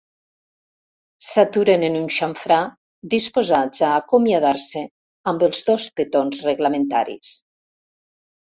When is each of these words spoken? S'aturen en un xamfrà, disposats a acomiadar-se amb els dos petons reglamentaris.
S'aturen 1.25 1.85
en 1.89 1.97
un 1.99 2.07
xamfrà, 2.15 2.57
disposats 3.15 3.83
a 3.89 3.91
acomiadar-se 3.99 4.83
amb 5.33 5.47
els 5.49 5.63
dos 5.71 5.87
petons 6.01 6.43
reglamentaris. 6.51 7.37